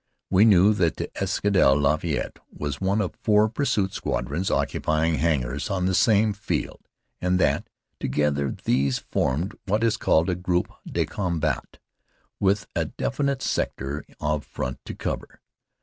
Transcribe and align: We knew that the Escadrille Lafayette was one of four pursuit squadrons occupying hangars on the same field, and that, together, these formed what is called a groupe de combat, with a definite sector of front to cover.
We 0.31 0.45
knew 0.45 0.73
that 0.73 0.95
the 0.95 1.11
Escadrille 1.21 1.79
Lafayette 1.79 2.39
was 2.51 2.81
one 2.81 3.01
of 3.01 3.13
four 3.21 3.47
pursuit 3.47 3.93
squadrons 3.93 4.49
occupying 4.49 5.19
hangars 5.19 5.69
on 5.69 5.85
the 5.85 5.93
same 5.93 6.33
field, 6.33 6.79
and 7.21 7.39
that, 7.39 7.69
together, 7.99 8.49
these 8.63 8.97
formed 8.97 9.53
what 9.67 9.83
is 9.83 9.97
called 9.97 10.27
a 10.31 10.35
groupe 10.35 10.71
de 10.87 11.05
combat, 11.05 11.77
with 12.39 12.65
a 12.75 12.85
definite 12.85 13.43
sector 13.43 14.03
of 14.19 14.43
front 14.43 14.79
to 14.85 14.95
cover. 14.95 15.39